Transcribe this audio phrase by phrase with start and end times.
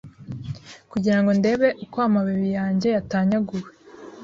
[0.91, 3.67] Kugirango ndebe uko amababi yanjye yatanyaguwe